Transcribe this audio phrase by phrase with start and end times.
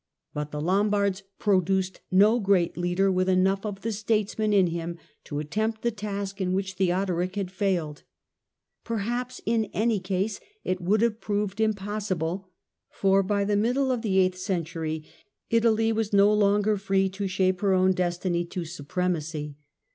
[0.33, 5.37] But the Lombards produced no great leader with enough of the statesman in him to
[5.37, 8.01] attempt the task in which Theodoric had failed.
[8.83, 12.49] Perhaps in any case it would have proved impossible,
[12.89, 15.05] for by the middle of the eighth century
[15.51, 19.55] Italy was no longer free to shape INTRODUCTION 5 | her own destiny to supremacy.